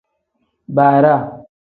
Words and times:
Bara. 0.75 1.13